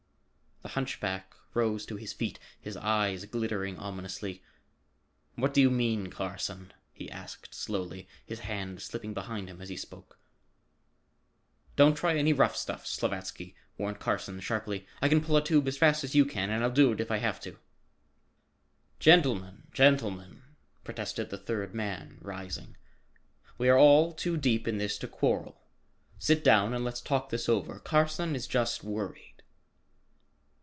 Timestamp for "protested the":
20.83-21.39